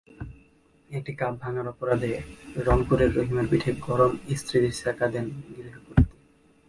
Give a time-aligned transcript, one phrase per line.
[0.89, 2.11] একটি কাপ ভাঙার অপরাধে
[2.67, 5.25] রংপুরের রহিমার পিঠে গরম ইস্তিরির ছেঁকা দেন
[5.55, 6.03] গৃহকর্ত্রী।